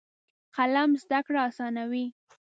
قلم 0.55 0.89
زده 1.03 1.19
کړه 1.25 1.39
اسانوي. 1.49 2.05